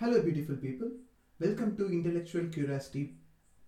Hello 0.00 0.16
beautiful 0.22 0.60
people 0.60 0.90
welcome 1.36 1.74
to 1.74 1.88
intellectual 1.88 2.48
curiosity 2.48 3.16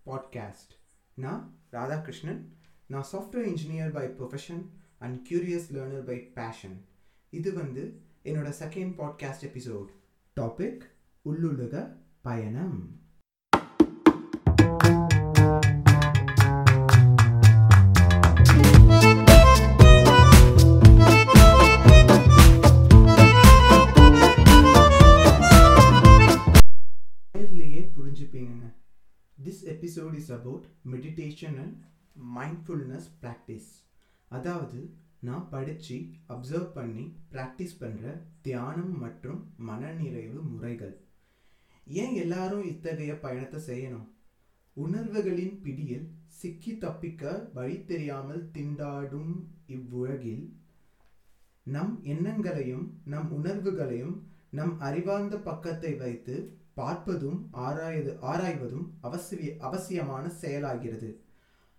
podcast 0.05 0.73
நான் 1.15 1.57
ராதாகிருஷ்ணன் 1.71 2.49
நான் 2.87 3.05
software 3.11 3.47
engineer 3.47 3.91
by 3.91 4.07
profession 4.07 4.61
and 4.97 5.27
curious 5.29 5.71
learner 5.71 6.03
by 6.03 6.17
passion 6.33 6.85
இது 7.29 7.53
வந்து 7.53 8.01
என்னோட 8.23 8.53
second 8.59 8.93
podcast 8.97 9.43
episode 9.43 9.89
topic 10.37 10.83
உள்ளுலக 11.25 11.91
பயணம். 12.21 12.98
Episode 30.39 30.47
about 30.47 30.65
meditation 30.91 31.57
and 31.59 31.77
mindfulness 32.35 33.09
practice 33.21 33.69
அதாவது 34.27 34.89
நான் 35.19 35.49
படித்து 35.49 36.05
அப்சர்வ் 36.29 36.71
பண்ணி 36.73 37.13
ப்ராக்டிஸ் 37.31 37.75
பண்ணுற 37.79 38.21
தியானம் 38.41 38.97
மற்றும் 38.97 39.53
மனநிறைவு 39.57 40.41
முறைகள். 40.41 41.01
ஏன் 41.87 42.15
எல்லாரும் 42.15 42.63
இத்தகைய 42.63 43.19
பயணத்தை 43.19 43.59
செய்யணும்? 43.67 44.07
உணர்வுகளின் 44.73 45.61
பிடியில் 45.61 46.07
சிக்கி 46.27 46.77
தப்பிக்க 46.77 47.49
வழி 47.53 47.85
தெரியாமல் 47.85 48.49
திண்டாடும் 48.53 49.45
இவ்வுலகில் 49.67 50.57
நம் 51.63 51.99
எண்ணங்களையும் 52.03 52.93
நம் 53.05 53.31
உணர்வுகளையும் 53.31 54.23
நம் 54.49 54.79
அறிவார்ந்த 54.79 55.37
பக்கத்தை 55.37 55.93
வைத்து 55.93 56.58
பார்ப்பதும் 56.79 57.39
ஆராயது 57.51 58.11
ஆராய்வதும் 58.21 58.87
அவசிய 59.03 59.57
அவசியமான 59.57 60.25
செயலாகிறது. 60.41 61.09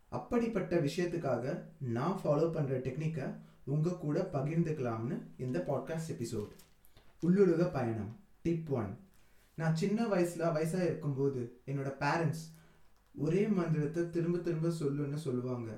அப்படிப்பட்ட 0.08 0.76
விஷயத்துக்காக 0.80 1.62
நான் 1.78 2.20
ஃபாலோ 2.22 2.46
பண்ணுற 2.54 2.78
டெக்னிக்கை 2.86 3.26
உங்கள் 3.64 3.98
கூட 3.98 4.28
பகிர்ந்துக்கலாம்னு 4.32 5.16
இந்த 5.36 5.58
பாட்காஸ்ட் 5.66 6.12
எபிசோட் 6.14 6.52
உள்ளுலக 7.26 7.72
பயணம். 7.72 8.12
டிப் 8.42 8.72
ஒன் 8.72 8.98
நான் 9.56 9.76
சின்ன 9.76 10.06
வயசில் 10.06 10.52
வயசாக 10.56 10.82
இருக்கும்போது 10.82 11.40
என்னோட 11.66 11.90
பேரண்ட்ஸ் 12.00 12.44
ஒரே 13.18 13.42
மந்திரத்தை 13.46 14.10
திரும்ப 14.10 14.38
திரும்ப 14.38 14.68
சொல்லுன்னு 14.68 15.14
சொல்லுவாங்க. 15.14 15.70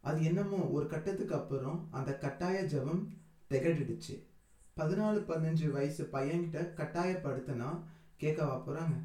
அது 0.00 0.24
என்னமோ 0.24 0.56
ஒரு 0.56 0.86
கட்டத்துக்கு 0.86 1.34
அப்புறம் 1.34 1.88
அந்த 1.90 2.10
கட்டாய 2.18 2.58
ஜபம் 2.62 3.02
திகடிடுச்சு 3.50 4.14
பதினாலு 4.76 5.20
பதினஞ்சு 5.30 5.70
வயசு 5.70 6.08
பையன்கிட்ட 6.12 6.58
கட்டாயப்படுத்தினா 6.80 7.70
கேட்கவா 8.22 8.56
போகிறாங்க 8.66 8.96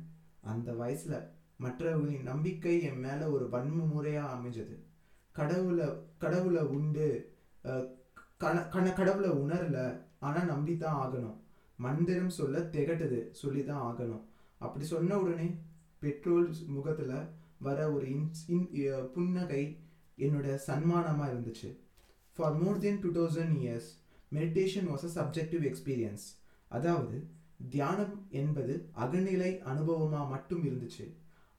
அந்த 0.52 0.70
வயசில் 0.82 1.18
மற்றவர்களின் 1.64 2.30
நம்பிக்கை 2.32 2.76
என் 2.88 3.04
மேலே 3.06 3.26
ஒரு 3.36 3.46
வன்ம 3.54 3.86
முறையாக 3.92 4.34
அமைஞ்சது. 4.36 4.76
கடவுளை 5.36 5.88
கடவுளை 6.24 6.64
உண்டு 6.76 7.06
கண 8.44 8.56
கண 8.74 8.86
கடவுளை 9.00 9.30
உணரல 9.44 9.80
ஆனால் 10.28 10.50
நம்பி 10.54 10.74
தான் 10.84 11.00
ஆகணும். 11.04 11.38
மந்திரம் 11.80 12.34
சொல்ல 12.40 12.60
திகட்டுது 12.74 13.20
சொல்லி 13.42 13.62
தான் 13.70 13.84
ஆகணும். 13.90 14.24
அப்படி 14.66 14.86
சொன்ன 14.92 15.18
உடனே 15.22 15.48
பெட்ரோல் 16.04 16.50
முகத்தில் 16.76 17.16
வர 17.68 17.80
ஒரு 17.96 18.06
இன்ஸ் 18.16 18.44
இன் 18.56 18.68
புன்னகை 19.16 19.64
என்னோட 20.26 20.48
சன்மானமாக 20.68 21.32
இருந்துச்சு. 21.34 21.70
For 22.38 22.56
more 22.62 22.82
then 22.86 23.02
two 23.04 23.10
thousand 23.20 23.56
years 23.64 23.90
meditation 24.32 24.88
was 24.92 25.06
a 25.10 25.12
subjective 25.20 25.64
experience 25.72 26.26
அதாவது 26.72 27.16
தியானம் 27.60 28.16
என்பது 28.30 28.74
அகநிலை 29.04 29.52
அனுபவமாக 29.72 30.32
மட்டும் 30.34 30.64
இருந்துச்சு. 30.70 31.06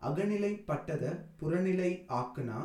அகநிலை 0.03 0.53
பட்டதை 0.71 1.13
புறநிலை 1.41 1.91
ஆக்குனா 2.21 2.59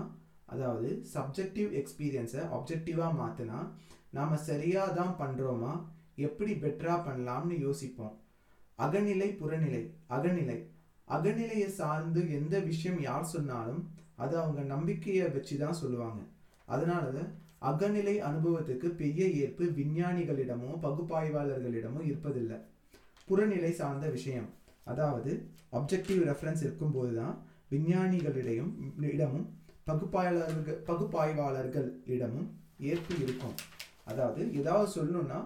அதாவது 0.53 0.89
சப்ஜெக்டிவ் 1.13 1.69
எக்ஸ்பீரியன்ஸை 1.79 2.41
ஆப்ஜெக்டிவாக 2.57 3.19
மாற்றினா 3.21 3.59
நாம் 4.17 4.43
சரியாக 4.49 4.95
தான் 4.99 5.13
பண்ணுறோமா 5.21 5.73
எப்படி 6.27 6.53
பெட்டராக 6.53 6.99
பண்ணலாம்னு 7.07 7.57
யோசிப்போம். 7.65 8.15
அகநிலை 8.79 9.29
புறநிலை 9.41 9.83
அகநிலை. 10.15 10.57
அகநிலையை 11.07 11.69
சார்ந்து 11.79 12.21
எந்த 12.39 12.55
விஷயம் 12.69 12.99
யார் 13.09 13.31
சொன்னாலும் 13.35 13.81
அது 14.23 14.33
அவங்க 14.41 14.61
நம்பிக்கையை 14.73 15.27
வச்சு 15.35 15.55
தான் 15.57 15.79
சொல்லுவாங்க. 15.81 16.19
அதனால 16.67 17.05
தான் 17.17 17.29
அகநிலை 17.69 18.15
அனுபவத்துக்கு 18.29 18.87
பெரிய 19.01 19.23
ஏற்பு 19.43 19.63
விஞ்ஞானிகளிடமோ 19.79 20.69
பகுப்பாய்வாளர்களிடமோ 20.85 22.01
இருப்பதில்லை. 22.09 22.57
புறநிலை 23.29 23.71
சார்ந்த 23.81 24.07
விஷயம். 24.17 24.49
அதாவது 24.91 25.31
அப்ஜெக்டிவ் 25.79 26.21
ரெஃபரன்ஸ் 26.29 26.63
இருக்கும்போது 26.67 27.13
தான் 27.21 27.35
விஞ்ஞானிகளிடையும் 27.73 28.71
இடமும் 29.13 29.47
பகுப்பாய்வாளர்கள் 29.89 30.79
பகுப்பாய்வாளர்கள் 30.89 31.89
இடமும் 32.13 32.47
ஏற்பு 32.91 33.13
இருக்கும். 33.25 33.55
அதாவது 34.11 34.41
ஏதாவது 34.59 34.87
சொல்லணும்னா 34.97 35.39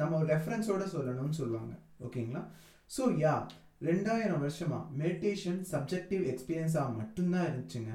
நம்ம 0.00 0.20
ரெஃபரன்ஸோட 0.32 0.84
சொல்லணும்னு 0.94 1.38
சொல்லுவாங்க. 1.40 1.72
ஓகேங்களா? 2.06 2.42
ஸோ 2.90 3.02
யா 3.24 3.34
ரெண்டாயிரம் 3.88 4.42
வருஷமாக 4.44 4.84
மெடிடேஷன் 5.02 5.60
சப்ஜெக்டிவ் 5.72 6.22
எக்ஸ்பீரியன்ஸாக 6.32 6.96
மட்டும்தான் 7.00 7.46
இருந்துச்சுங்க. 7.48 7.92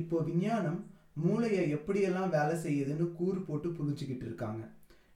இப்போ 0.00 0.16
விஞ்ஞானம் 0.28 0.80
மூளையை 1.22 1.62
எப்படியெல்லாம் 1.76 2.34
வேலை 2.36 2.54
செய்யுதுன்னு 2.64 3.06
கூறு 3.18 3.40
போட்டு 3.48 3.68
புரிஞ்சுக்கிட்டு 3.78 4.26
இருக்காங்க. 4.28 4.62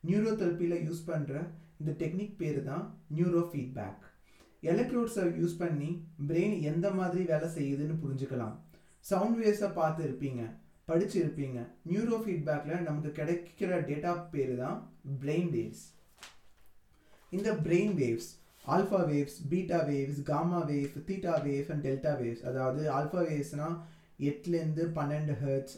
நியூரோதெரப்பியில் 0.09 0.85
யூஸ் 0.89 1.07
பண்ணுற 1.11 1.35
இந்த 1.81 1.93
டெக்னிக் 2.03 2.37
பேர் 2.37 2.61
தான் 2.63 2.85
நியூரோ 3.17 3.43
ஃபீட்பேக் 3.51 4.03
எலக்ட்ரோட்ஸை 4.63 5.25
யூஸ் 5.41 5.57
பண்ணி 5.63 5.89
பிரெயின் 6.29 6.55
எந்த 6.71 6.87
மாதிரி 6.91 7.23
வேலை 7.33 7.49
செய்யுதுன்னு 7.57 7.97
புரிஞ்சுக்கலாம். 8.03 8.55
சவுண்ட் 9.05 9.39
வேவ்ஸை 9.41 9.71
பார்த்து 9.73 10.03
இருப்பீங்க 10.09 10.43
படிச்சு 10.89 11.17
இருப்பீங்க. 11.23 11.59
நியூரோ 11.91 12.17
ஃபீட்பேக்கில் 12.23 12.87
நமக்கு 12.87 13.11
கிடைக்கிற 13.19 13.73
டேட்டா 13.91 14.13
பேர் 14.33 14.55
தான் 14.57 14.79
பிரெயின் 15.23 15.51
வேவ்ஸ் 15.57 15.85
இந்த 17.33 17.51
brain 17.67 17.95
waves 18.01 18.31
alpha 18.65 19.01
waves 19.11 19.39
beta 19.51 19.79
waves 19.91 20.21
gamma 20.31 20.61
wave 20.71 20.95
theta 21.09 21.35
wave 21.47 21.71
and 21.73 21.85
delta 21.87 22.13
waves 22.21 22.45
அதாவது 22.51 22.83
ஆல்ஃபா 22.99 23.23
வேவ்ஸ்னால் 23.31 23.77
எட்டுலேருந்து 24.29 24.85
பன்னெண்டு 24.99 25.35
ஹர்ட்ஸ் 25.43 25.77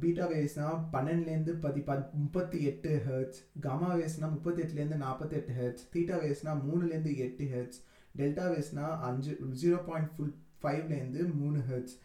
பீட்டா 0.00 0.24
வேவ்ஸ்னால் 0.32 0.82
பன்னெண்டுலேருந்து 0.92 1.52
பதி 1.64 1.80
பத் 1.88 2.10
முப்பத்தி 2.22 2.58
எட்டு 2.70 2.90
ஹெர்ட்ஸ் 3.06 3.40
காமா 3.64 3.88
வேவ்ஸ்னால் 4.00 4.34
முப்பத்தெட்டுலேருந்து 4.34 4.98
நாற்பத்தெட்டு 5.04 5.54
ஹெர்ட்ஸ் 5.58 5.86
தீட்டா 5.94 6.16
வேவ்ஸ்னால் 6.24 6.62
மூணுலேருந்து 6.66 7.12
எட்டு 7.24 7.46
ஹெர்ட்ஸ் 7.54 7.80
டெல்டா 8.14 8.44
வேவ்ஸ்னால் 8.52 8.94
அஞ்சு 9.08 9.32
ஜீரோ 9.62 9.78
பாயிண்ட் 9.88 10.12
ஃபுல் 10.14 10.36
ஃபைவ்லேருந்து 10.62 11.22
மூணு 11.40 11.60
ஹெர்ட்ஸ். 11.70 11.96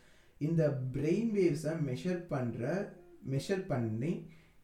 இந்த 0.41 0.63
பிரெயின் 0.95 1.29
வேவ்ஸை 1.35 1.73
மெஷர் 1.89 2.21
பண்ணுற 2.33 2.63
மெஷர் 3.33 3.63
பண்ணி 3.71 4.11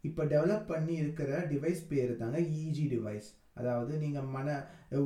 இப்போ 0.03 0.21
டெவலப் 0.33 0.65
பண்ணி 0.71 0.93
இருக்கிற 1.01 1.31
டிவைஸ் 1.51 1.81
பேர் 1.91 2.13
தாங்க 2.21 2.39
இஜி 2.61 2.85
டிவைஸ். 2.93 3.29
அதாவது 3.59 3.93
நீங்கள் 4.03 4.31
மன 4.35 4.47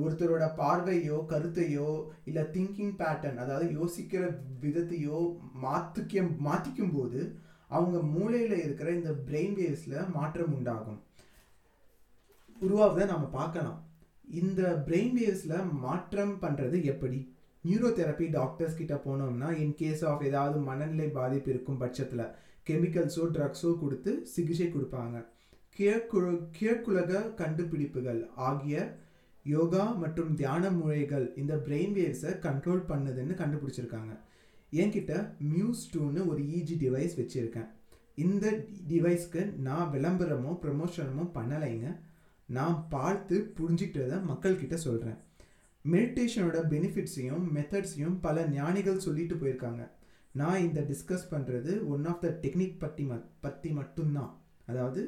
ஒருத்தரோட 0.01 0.45
பார்வையோ 0.59 1.17
கருத்தையோ 1.31 1.89
இல்லை 2.29 2.43
திங்கிங் 2.55 2.95
பேட்டர்ன் 3.01 3.41
அதாவது 3.43 3.67
யோசிக்கிற 3.79 4.23
விதத்தையோ 4.63 5.19
மாற்றிக்க 5.65 6.23
மாற்றிக்கும் 6.47 6.95
போது 6.97 7.19
அவங்க 7.75 7.97
மூளையில் 8.15 8.55
இருக்கிற 8.65 8.89
இந்த 8.97 9.11
பிரெயின் 9.27 9.55
வேவ்ஸில் 9.59 10.11
மாற்றம் 10.17 10.53
உண்டாகும். 10.57 10.99
உருவாவதை 12.65 13.05
நம்ம 13.13 13.25
பார்க்கலாம். 13.39 13.79
இந்த 14.41 14.61
பிரெயின் 14.87 15.15
வேவ்ஸில் 15.17 15.71
மாற்றம் 15.85 16.35
பண்ணுறது 16.43 16.77
எப்படி? 16.93 17.19
நியூரோ 17.63 17.89
தெரப்பி 17.99 18.25
டாக்டர்ஸ் 18.37 18.77
கிட்ட 18.79 18.95
போனோம்னா 19.05 19.49
இன் 19.63 19.75
கேஸ் 19.81 20.03
ஆஃப் 20.09 20.23
ஏதாவது 20.29 20.57
மனநிலை 20.67 21.07
பாதிப்பு 21.17 21.49
இருக்கும் 21.53 21.81
பட்சத்தில் 21.83 22.31
கெமிக்கல்ஸோ 22.67 23.25
ட்ரக்ஸோ 23.35 23.71
கொடுத்து 23.81 24.11
சிகிச்சை 24.33 24.67
கொடுப்பாங்க. 24.69 25.17
கிழக்குழு 25.77 26.31
கிழக்குலக 26.57 27.21
கண்டுபிடிப்புகள் 27.41 28.21
ஆகிய 28.49 28.77
யோகா 29.45 29.83
மற்றும் 30.03 30.31
தியான 30.39 30.69
முறைகள் 30.77 31.25
இந்த 31.41 31.53
பிரெயின் 31.65 31.93
வேவ்ஸை 31.97 32.31
கண்ட்ரோல் 32.45 32.81
பண்ணுதுன்னு 32.91 33.35
கண்டுபிடிச்சிருக்காங்க. 33.41 34.13
என்கிட்ட 34.71 35.13
மியூஸ் 35.53 35.81
டூன்னு 35.93 36.21
ஒரு 36.27 36.41
இஜி 36.57 36.75
டிவைஸ் 36.83 37.13
வச்சுருக்கேன். 37.19 37.69
இந்த 38.15 38.45
டிவைஸ்க்கு 38.89 39.41
நான் 39.67 39.91
விளம்பரமோ 39.93 40.51
ப்ரமோஷனமோ 40.63 41.25
பண்ணலைங்க. 41.37 41.87
நான் 42.49 42.87
பார்த்து 42.89 43.35
புரிஞ்சுக்கிட்டதை 43.57 44.17
மக்கள்கிட்ட 44.31 44.73
சொல்கிறேன் 44.73 45.17
மெடிடேஷனோட 45.85 46.57
பெனிஃபிட்ஸையும் 46.73 47.45
மெத்தட்ஸையும் 47.55 48.17
பல 48.25 48.45
ஞானிகள் 48.47 49.05
சொல்லிட்டு 49.05 49.35
போயிருக்காங்க. 49.35 49.83
நான் 50.31 50.63
இந்த 50.65 50.79
டிஸ்கஸ் 50.89 51.29
பண்ணுறது 51.31 51.71
ஒன் 51.93 52.05
ஆஃப் 52.05 52.21
த 52.25 52.29
டெக்னிக் 52.41 52.81
பற்றி 52.83 53.03
ம 53.03 53.15
பற்றி 53.39 53.69
மட்டும்தான். 53.71 54.31
அதாவது 54.65 55.01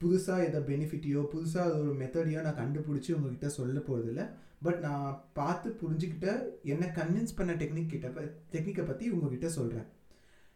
புதுசாக 0.00 0.46
எதை 0.46 0.60
பெனிஃபிட்டையோ 0.70 1.20
புதுசாக 1.34 1.76
ஒரு 1.80 1.92
மெத்தடையோ 2.00 2.40
நான் 2.42 2.60
கண்டுபிடிச்சி 2.62 3.10
உங்ககிட்ட 3.16 3.48
சொல்ல 3.58 3.78
போகிறதில்ல 3.88 4.24
பட் 4.62 4.78
நான் 4.78 5.24
பார்த்து 5.32 5.76
புரிஞ்சுக்கிட்ட 5.82 6.44
என்னை 6.62 6.88
கன்வின்ஸ் 6.88 7.36
பண்ண 7.36 7.52
டெக்னிக் 7.52 7.86
கிட்ட 7.86 8.08
ப 8.08 8.20
டெக்னிக்கை 8.52 8.86
பற்றி 8.86 9.10
உங்ககிட்ட 9.10 9.48
சொல்கிறேன் 9.48 9.86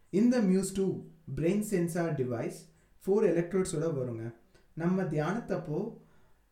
இந்த 0.09 0.41
Muse 0.41 0.73
two 0.73 1.03
brain 1.35 1.59
sensor 1.59 2.13
device 2.13 2.57
four 3.05 3.25
எலக்ட்ரோட்ஸோடு 3.25 3.99
வருங்க. 3.99 4.33
நம்ம 4.73 5.03
தியானத்தப்போ 5.03 5.97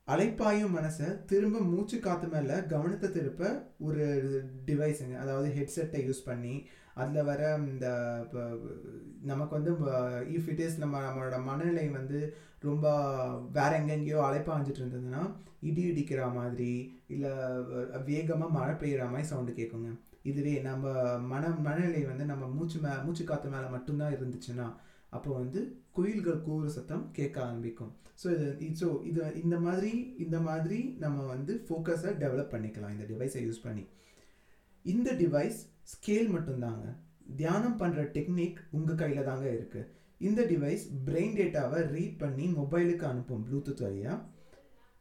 அலைப்பாயும் 0.08 0.76
மனசை 0.76 1.26
திரும்ப 1.26 1.60
மூச்சு 1.60 2.00
காற்று 2.00 2.28
மேலே 2.28 2.66
கவனத்தை 2.66 3.10
திருப்ப 3.10 3.70
ஒரு 3.78 4.06
டிவைஸுங்க 4.66 5.16
அதாவது 5.16 5.50
ஹெட்செட்டை 5.50 6.02
யூஸ் 6.08 6.26
பண்ணி 6.26 6.68
அதில் 6.98 7.28
வர 7.30 7.42
இந்த 7.72 7.88
நமக்கு 9.32 9.54
வந்து 9.58 9.72
இஃப் 10.36 10.50
இட் 10.54 10.64
இஸ் 10.66 10.82
நம்ம 10.84 11.02
நம்மளோட 11.06 11.38
மனநிலை 11.50 11.86
வந்து 11.98 12.20
ரொம்ப 12.68 12.86
வேற 13.58 13.72
எங்கெங்கேயோ 13.80 14.20
அலைப்பாஞ்சிட்டு 14.28 14.82
இருந்ததுன்னா 14.82 15.22
இடி 15.70 15.84
இடிக்கிற 15.92 16.22
மாதிரி 16.38 16.72
இல்லை 17.16 17.32
வேகமாக 18.10 18.56
மழை 18.58 18.74
பெய்கிற 18.82 19.04
மாதிரி 19.12 19.30
சவுண்டு 19.32 19.54
கேட்குங்க 19.60 19.92
இதுவே 20.30 20.54
நம்ம 20.68 20.94
மன 21.32 21.50
மனநிலை 21.68 22.02
வந்து 22.12 22.26
நம்ம 22.32 22.46
மூச்சு 22.54 22.78
மே 22.86 22.92
மூச்சு 23.06 23.24
காற்று 23.30 23.50
மேலே 23.56 23.68
மட்டும்தான் 23.74 24.16
இருந்துச்சுன்னா 24.16 24.68
அப்போ 25.16 25.30
வந்து 25.42 25.60
குயில்கள் 25.98 26.46
கூறு 26.46 26.70
சத்தம் 26.76 27.04
கேட்க 27.18 27.38
ஆரம்பிக்கும். 27.48 27.92
ஸோ 28.22 28.28
இது 28.34 28.48
ஸோ 28.82 28.88
இது 29.10 29.22
இந்த 29.44 29.58
மாதிரி 29.66 29.92
இந்த 30.26 30.38
மாதிரி 30.48 30.80
நம்ம 31.04 31.26
வந்து 31.34 31.54
ஃபோக்கஸை 31.68 32.12
டெவலப் 32.24 32.54
பண்ணிக்கலாம். 32.56 32.94
இந்த 32.96 33.06
டிவைஸை 33.12 33.42
யூஸ் 33.46 33.64
பண்ணி. 33.68 33.84
இந்த 34.86 35.10
டிவைஸ் 35.22 35.60
ஸ்கேல் 35.86 36.30
மட்டும்தாங்க. 36.30 36.96
தியானம் 37.36 37.80
பண்ணுற 37.80 38.00
டெக்னிக் 38.00 38.56
உங்கள் 38.72 38.96
கையில் 38.96 39.24
தாங்க 39.24 39.50
இருக்குது 39.50 39.88
இந்த 40.18 40.44
டிவைஸ் 40.44 40.82
பிரெயின் 41.06 41.36
டேட்டாவை 41.36 41.88
ரீட் 41.88 42.18
பண்ணி 42.18 42.48
மொபைலுக்கு 42.48 43.04
அனுப்பும் 43.04 43.46
ப்ளூடூத் 43.46 43.82
வழியாக 43.82 44.22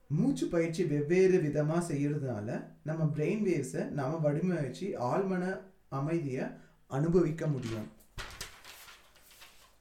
மூச்சு 0.09 0.47
பயிற்சி 0.47 0.85
வெவ்வேறு 0.85 1.41
விதமாக 1.41 1.93
செய்கிறதுனால 1.93 2.65
நம்ம 2.83 3.05
பிரெயின் 3.17 3.45
வேவ்ஸை 3.45 3.89
நம்ம 3.89 4.31
வடிவமைச்சு 4.31 4.93
ஆழ்மன 5.01 5.61
அமைதியை 5.89 6.45
அனுபவிக்க 6.87 7.47
முடியும். 7.47 7.89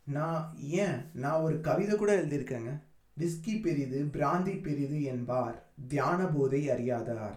நான் 0.04 0.56
ஏன்? 0.60 1.06
நான் 1.14 1.40
ஒரு 1.40 1.62
கவிதை 1.62 1.98
கூட 1.98 2.22
எழுதியிருக்கேங்க. 2.22 2.82
விஸ்கி 3.20 3.62
பெரிது 3.62 4.04
பிராந்தி 4.04 4.62
பெரிது 4.62 5.04
என்பார். 5.04 5.66
தியான 5.88 6.26
போதை 6.26 6.68
அறியாதார். 6.68 7.36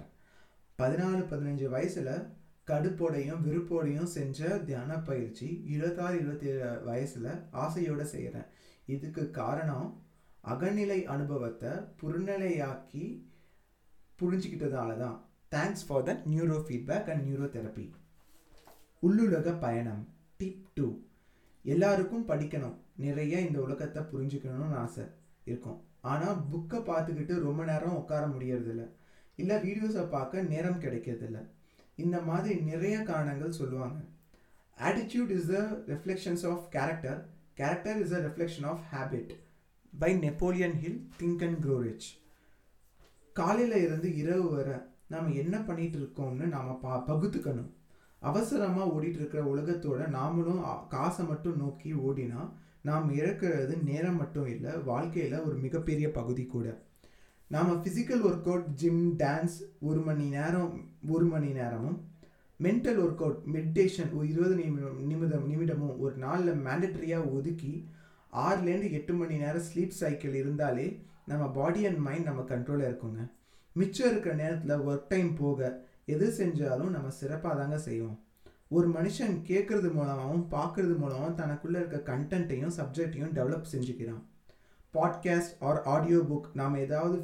பதினாலு 0.78 1.24
பதினஞ்சு 1.30 1.68
வயசில் 1.68 2.35
கடுப்போடையும் 2.68 3.42
விருப்போடையும் 3.46 4.10
செஞ்ச 4.14 4.48
தியான 4.68 4.92
பயிற்சி 5.08 5.48
இருபத்தாறு 5.74 6.16
இருபத்தி 6.22 6.46
ஏழு 6.52 6.70
வயசில் 6.88 7.30
ஆசையோடு 7.64 8.06
செய்கிறேன் 8.12 8.48
இதுக்கு 8.94 9.22
காரணம் 9.40 9.88
அகநிலை 10.44 10.98
அனுபவத்தை 11.14 11.72
புறநிலையாக்கி 12.00 13.04
புரிஞ்சுக்கிட்டதால 14.20 14.96
தான் 14.96 15.16
thanks 15.54 15.86
for 15.86 16.06
the 16.08 16.12
neuro 16.32 16.58
feedback 16.66 17.10
and 17.12 17.24
neuro 17.28 17.48
therapy 17.56 17.86
உள்ளுலக 19.02 19.48
பயணம் 19.64 20.02
டிப் 20.36 20.68
டூ 20.74 20.88
எல்லாருக்கும் 21.64 22.28
படிக்கணும். 22.28 22.76
நிறைய 23.04 23.40
இந்த 23.40 23.58
உலகத்தை 23.60 24.02
புரிஞ்சுக்கணும்னு 24.12 24.76
ஆசை 24.84 25.04
இருக்கும். 25.44 25.78
ஆனால் 26.10 26.40
புக்கை 26.50 26.78
பார்த்துக்கிட்டு 26.88 27.34
ரொம்ப 27.46 27.64
நேரம் 27.64 27.98
உட்கார 28.00 28.24
முடியறதில்ல. 28.26 28.84
இல்லை 29.38 29.56
வீடியோஸை 29.66 30.04
பார்க்க 30.08 30.42
நேரம் 30.52 30.82
கிடைக்கிறதில்ல. 30.84 31.40
இந்த 32.04 32.16
மாதிரி 32.28 32.54
நிறைய 32.70 32.96
காரணங்கள் 33.10 33.58
சொல்லுவாங்க. 33.60 33.98
Attitude 34.78 35.30
is 35.36 35.50
the 35.52 35.58
reflections 35.92 36.44
of 36.50 36.64
character 36.74 37.20
character 37.60 38.00
is 38.04 38.14
a 38.18 38.20
reflection 38.26 38.66
of 38.72 38.82
habit 38.92 39.32
by 39.92 40.10
Napoleon 40.24 40.76
Hill 40.82 41.00
think 41.20 41.44
and 41.46 41.58
grow 41.64 41.76
rich 41.86 42.08
காலையில் 43.36 43.76
இருந்து 43.84 44.08
இரவு 44.16 44.46
வர 44.56 44.68
நாம் 45.14 45.30
என்ன 45.42 45.56
பண்ணிகிட்டு 45.68 45.98
இருக்கோம்னு 46.00 46.46
நாம் 46.54 46.78
பா 46.84 46.92
பகுத்துக்கணும். 47.08 47.70
அவசரமாக 48.22 48.92
ஓடிட்டு 48.94 49.20
இருக்கிற 49.20 49.42
உலகத்தோட 49.54 50.02
நாமளும் 50.18 50.62
காசை 50.88 51.24
மட்டும் 51.26 51.58
நோக்கி 51.62 51.90
ஓடினா 52.06 52.40
நாம் 52.88 53.06
இழக்கிறது 53.18 53.74
நேரம் 53.82 54.16
மட்டும் 54.16 54.48
இல்லை 54.54 54.72
வாழ்க்கையில் 54.90 55.44
ஒரு 55.46 55.56
மிகப்பெரிய 55.64 56.06
பகுதி 56.10 56.44
கூட. 56.46 56.66
நாம் 57.48 57.84
physical 57.84 58.22
work 58.28 58.48
out 58.50 58.70
gym 58.74 59.02
dance 59.18 59.56
ஒரு 59.80 60.00
மணி 60.00 60.24
நேரம் 60.28 60.70
ஒரு 61.08 61.24
மணி 61.24 61.50
நேரமும் 61.52 61.98
மென்டல் 62.60 62.98
ஒர்க் 63.02 63.22
அவுட் 63.24 63.42
மெடிடேஷன் 63.52 64.10
ஒரு 64.16 64.28
இருபது 64.28 64.54
நிமிடம் 64.54 65.06
நிமிடம் 65.06 65.44
நிமிடமும் 65.50 65.98
ஒரு 65.98 66.16
நாளில் 66.16 66.64
மேண்டட்ரியாக 66.64 67.32
ஒதுக்கி 67.32 67.88
ஆறுலேருந்து 68.32 68.90
எட்டு 68.90 69.14
மணி 69.14 69.36
நேரம் 69.36 69.66
ஸ்லீப் 69.68 69.98
சைக்கிள் 70.00 70.34
இருந்தாலே 70.34 70.86
நம்ம 71.26 71.50
பாடி 71.50 71.86
அண்ட் 71.86 71.98
மைண்ட் 71.98 72.24
நம்ம 72.24 72.44
கண்ட்ரோலில் 72.48 72.88
இருக்குங்க. 72.90 73.22
மிச்சம் 73.72 74.10
இருக்கிற 74.10 74.34
நேரத்தில் 74.34 74.84
ஒர்க் 74.88 75.08
டைம் 75.08 75.34
போக 75.34 75.60
எது 76.04 76.26
செஞ்சாலும் 76.38 76.94
நம்ம 76.96 77.08
சிறப்பாக 77.10 77.56
தாங்க 77.60 77.78
செய்வோம். 77.78 78.18
ஒரு 78.68 78.88
மனுஷன் 78.88 79.34
கேட்குறது 79.50 79.92
மூலமாகவும் 79.92 80.46
பார்க்குறது 80.50 80.96
மூலமாகவும் 80.98 81.40
தனக்குள்ளே 81.42 81.80
இருக்க 81.82 82.16
கண்டென்ட்டையும் 82.16 82.76
சப்ஜெக்டையும் 82.78 83.36
டெவலப் 83.38 83.72
செஞ்சுக்கிறான். 83.72 84.22
பாட்காஸ்ட் 84.96 85.56
ஆர் 85.68 85.80
ஆடியோ 85.94 86.18
புக் 86.30 86.48
நாம் 86.60 86.76
ஏதாவது 86.84 87.18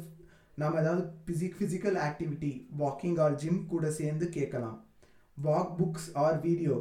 நாம் 0.61 0.79
ஏதாவது 0.81 1.03
physic 1.25 1.55
physical 1.59 1.97
activity 2.07 2.51
walking 2.81 3.19
or 3.19 3.35
gym 3.35 3.61
கூட 3.67 3.85
சேர்ந்து 3.99 4.25
கேட்கலாம். 4.29 4.77
Walk 5.45 5.71
books 5.79 6.09
or 6.23 6.37
video 6.41 6.75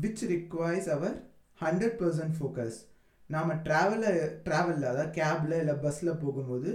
which 0.00 0.24
requires 0.32 0.88
our 0.96 1.14
hundred 1.60 1.96
percent 2.00 2.36
focus 2.38 2.78
நாம் 3.26 3.50
ட்ராவலில் 3.66 4.18
ட்ராவலில் 4.46 4.90
அதாவது 4.92 5.12
கேபில் 5.20 5.58
இல்லை 5.60 5.74
பஸ்ஸில் 5.84 6.20
போகும்போது 6.22 6.70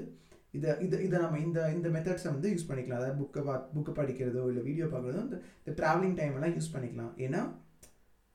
இதை 0.58 0.72
இதை 0.80 0.98
இதை 1.08 1.18
நம்ம 1.20 1.40
இந்த 1.40 1.60
இந்த 1.72 1.88
மெத்தட்ஸை 1.90 2.30
வந்து 2.36 2.52
யூஸ் 2.54 2.70
பண்ணிக்கலாம். 2.70 3.02
அதாவது 3.02 3.18
புக்கை 3.22 3.42
பா 3.48 3.56
புக்கை 3.76 3.94
படிக்கிறதோ 4.00 4.44
இல்லை 4.48 4.64
வீடியோ 4.70 4.86
பார்க்குறதோ 4.86 5.22
இந்த 5.26 5.38
இந்த 5.60 5.74
ட்ராவலிங் 5.80 6.16
டைம் 6.16 6.36
எல்லாம் 6.38 6.56
யூஸ் 6.56 6.74
பண்ணிக்கலாம். 6.76 7.12
ஏன்னா 7.26 7.42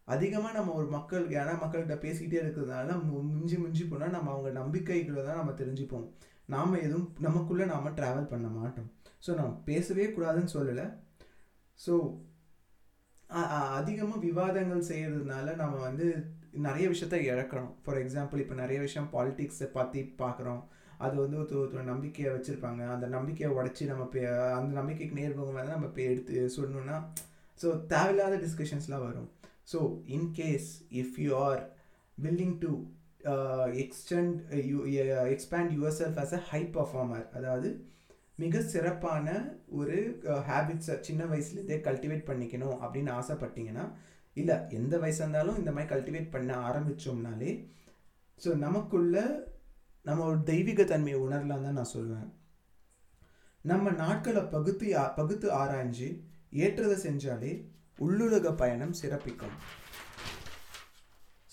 அதிகமாக 0.08 0.56
நம்ம 0.56 0.72
ஒரு 0.80 0.88
மக்கள் 0.96 1.24
ஏன்னா 1.38 1.52
மக்கள்கிட்ட 1.62 1.96
பேசிக்கிட்டே 2.04 2.40
இருக்கிறதுனால 2.42 2.96
மிஞ்சி 3.12 3.56
மிஞ்சி 3.62 3.84
போனால் 3.90 4.14
நம்ம 4.16 4.30
அவங்க 4.34 4.50
நம்பிக்கைகளை 4.60 5.22
தான் 5.28 5.40
நம்ம 5.40 5.54
தெரிஞ்சுப்போம். 5.60 6.06
நாம் 6.54 6.82
எதுவும் 6.86 7.08
நமக்குள்ளே 7.26 7.66
நாம் 7.72 7.94
ட்ராவல் 7.98 8.30
பண்ண 8.32 8.48
மாட்டோம். 8.58 8.88
ஸோ 9.24 9.30
நம்ம 9.38 9.52
பேசவே 9.70 10.06
கூடாதுன்னு 10.16 10.54
சொல்லலை. 10.56 10.86
ஸோ 11.80 11.94
அதிகமாக 13.78 14.20
விவாதங்கள் 14.26 14.88
செய்கிறதுனால 14.88 15.54
நம்ம 15.60 15.76
வந்து 15.86 16.06
நிறைய 16.66 16.86
விஷயத்த 16.92 17.16
இழக்கிறோம். 17.30 17.70
ஃபார் 17.84 18.00
எக்ஸாம்பிள் 18.02 18.42
இப்போ 18.42 18.56
நிறைய 18.60 18.78
விஷயம் 18.86 19.08
பாலிட்டிக்ஸை 19.14 19.68
பற்றி 19.78 20.00
பார்க்குறோம் 20.20 20.60
அது 21.04 21.14
வந்து 21.22 21.38
ஒருத்தர் 21.38 21.60
ஒருத்தர் 21.62 21.90
நம்பிக்கையை 21.92 22.30
வச்சுருப்பாங்க. 22.34 22.82
அந்த 22.94 23.06
நம்பிக்கையை 23.14 23.50
உடச்சி 23.58 23.84
நம்ம 23.92 24.04
பே 24.12 24.20
அந்த 24.58 24.70
நம்பிக்கைக்கு 24.80 25.18
நேர்வங்க 25.20 25.54
வந்து 25.56 25.74
நம்ம 25.76 25.88
இப்போ 25.90 26.02
எடுத்து 26.10 26.36
சொல்லணுன்னா 26.58 26.98
ஸோ 27.62 27.70
தேவையில்லாத 27.92 28.36
டிஸ்கஷன்ஸ்லாம் 28.44 29.06
வரும். 29.08 29.28
So 29.68 29.80
in case 30.08 30.68
if 30.94 31.16
you 31.20 31.32
are 31.44 31.62
uh, 33.24 33.66
extend 33.74 34.32
uh, 34.46 34.62
you 34.62 34.78
expand 34.84 35.30
expand 35.32 35.68
yourself 35.72 36.14
as 36.18 36.34
a 36.34 36.40
high 36.50 36.60
performer 36.74 37.24
அதாவது 37.34 37.68
மிக 38.38 38.60
சிறப்பான 38.72 39.26
ஒரு 39.70 39.96
uh, 40.28 40.40
ஹேபிட்ஸை 40.48 40.96
சின்ன 41.00 41.22
வயசுலேருந்தே 41.24 41.78
கல்டிவேட் 41.80 42.28
பண்ணிக்கணும் 42.28 42.76
அப்படின்னு 42.80 43.10
ஆசைப்பட்டீங்கன்னா 43.14 43.84
இல்லை 44.36 44.56
எந்த 44.70 44.94
வயசாக 44.98 45.24
இருந்தாலும் 45.24 45.58
இந்த 45.58 45.72
மாதிரி 45.72 45.92
கல்டிவேட் 45.92 46.32
பண்ண 46.32 46.52
ஆரம்பித்தோம்னாலே 46.68 47.50
ஸோ 48.40 48.52
நமக்குள்ள 48.58 49.16
நம்ம 50.06 50.24
ஒரு 50.24 50.40
தெய்வீக 50.44 50.84
தன்மையை 50.84 51.18
உணரலாம் 51.20 51.66
தான் 51.66 51.78
நான் 51.80 51.94
சொல்லுவேன் 51.94 52.30
நம்ம 53.64 53.92
நாட்களை 54.00 54.42
பகுத்து 54.48 54.86
பகுத்து 55.16 55.46
ஆராய்ஞ்சு 55.60 56.08
ஏற்றதை 56.56 56.96
செஞ்சாலே 57.04 57.52
உள்ளுலக 57.98 58.56
பயணம் 58.56 58.92
சிறப்பிக்கும். 58.92 59.56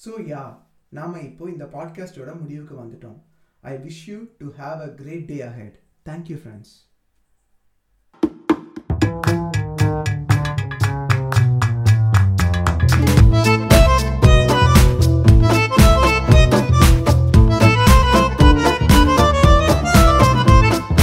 ஸோ 0.05 0.11
யா 0.19 0.57
நாம் 0.89 1.23
இப்போ 1.23 1.49
இந்த 1.49 1.65
பாட்காஸ்டோட 1.65 2.39
முடிவுக்கு 2.39 2.75
வந்துட்டோம். 2.85 3.19
I 3.61 3.77
wish 3.77 4.05
you 4.05 4.23
to 4.37 4.47
have 4.47 4.81
a 4.81 4.89
great 4.89 5.25
day 5.25 5.41
ahead 5.41 5.83
thank you 6.05 6.37
friends 6.37 6.90